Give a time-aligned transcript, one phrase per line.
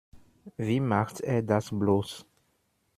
[0.57, 2.25] Wie macht er das bloß?